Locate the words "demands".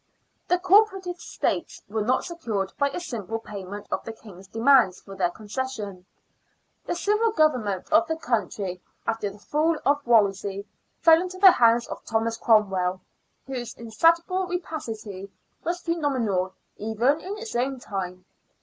4.47-4.99